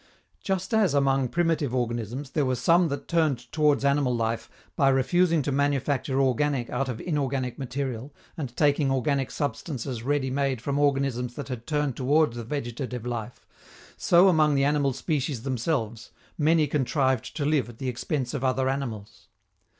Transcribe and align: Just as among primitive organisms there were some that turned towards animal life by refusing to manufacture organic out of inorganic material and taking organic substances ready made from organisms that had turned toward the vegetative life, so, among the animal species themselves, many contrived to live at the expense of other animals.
Just 0.43 0.73
as 0.73 0.95
among 0.95 1.27
primitive 1.27 1.75
organisms 1.75 2.31
there 2.31 2.43
were 2.47 2.55
some 2.55 2.87
that 2.87 3.07
turned 3.07 3.51
towards 3.51 3.85
animal 3.85 4.15
life 4.15 4.49
by 4.75 4.89
refusing 4.89 5.43
to 5.43 5.51
manufacture 5.51 6.19
organic 6.19 6.71
out 6.71 6.89
of 6.89 6.99
inorganic 6.99 7.59
material 7.59 8.11
and 8.35 8.57
taking 8.57 8.89
organic 8.89 9.29
substances 9.29 10.01
ready 10.01 10.31
made 10.31 10.59
from 10.59 10.79
organisms 10.79 11.35
that 11.35 11.49
had 11.49 11.67
turned 11.67 11.95
toward 11.95 12.33
the 12.33 12.43
vegetative 12.43 13.05
life, 13.05 13.45
so, 13.95 14.27
among 14.27 14.55
the 14.55 14.63
animal 14.63 14.91
species 14.91 15.43
themselves, 15.43 16.09
many 16.35 16.65
contrived 16.65 17.35
to 17.37 17.45
live 17.45 17.69
at 17.69 17.77
the 17.77 17.87
expense 17.87 18.33
of 18.33 18.43
other 18.43 18.67
animals. 18.69 19.27